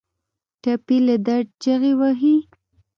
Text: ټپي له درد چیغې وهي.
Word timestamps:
ټپي 0.61 0.97
له 1.07 1.15
درد 1.27 1.47
چیغې 1.61 1.93
وهي. 1.99 2.35